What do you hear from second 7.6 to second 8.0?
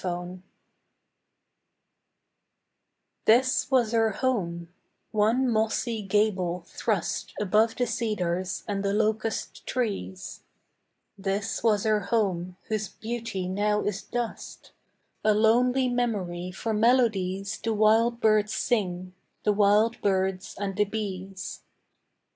the